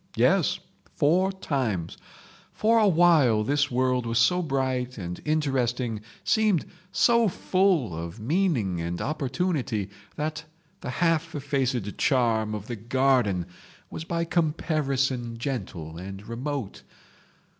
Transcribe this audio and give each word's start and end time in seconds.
Yes—four 0.15 1.31
times. 1.31 1.95
For 2.53 2.79
a 2.79 2.87
while 2.87 3.43
this 3.43 3.69
world 3.69 4.07
was 4.07 4.17
so 4.17 4.41
bright 4.41 4.97
and 4.97 5.21
interesting, 5.25 6.01
seemed 6.23 6.65
so 6.91 7.27
full 7.27 7.95
of 7.95 8.19
meaning 8.19 8.81
and 8.81 8.99
opportunity 8.99 9.91
that 10.15 10.43
the 10.79 10.89
half 10.89 11.35
effaced 11.35 11.99
charm 11.99 12.55
of 12.55 12.65
the 12.65 12.75
garden 12.75 13.45
was 13.91 14.03
by 14.03 14.25
comparison 14.25 15.37
gentle 15.37 15.97
and 15.99 16.25
remote. 16.27 16.81